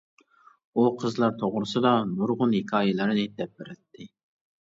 [0.75, 4.09] ئۇ قىزلار توغرىسىدا نۇرغۇن ھېكايىلەرنى دەپ بېرەتتى.